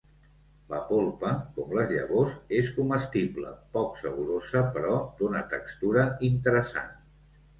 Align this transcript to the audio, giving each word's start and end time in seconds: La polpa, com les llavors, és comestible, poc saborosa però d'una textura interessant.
La 0.69 0.77
polpa, 0.91 1.33
com 1.57 1.73
les 1.79 1.91
llavors, 1.95 2.31
és 2.61 2.71
comestible, 2.77 3.51
poc 3.77 4.01
saborosa 4.05 4.63
però 4.79 4.97
d'una 5.21 5.43
textura 5.55 6.07
interessant. 6.31 6.91